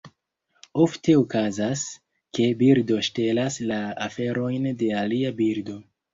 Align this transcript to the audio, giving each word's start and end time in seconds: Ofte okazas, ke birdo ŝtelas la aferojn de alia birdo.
Ofte 0.85 1.13
okazas, 1.17 1.83
ke 2.39 2.47
birdo 2.63 2.99
ŝtelas 3.09 3.59
la 3.75 3.79
aferojn 4.09 4.69
de 4.83 4.91
alia 5.05 5.37
birdo. 5.45 5.79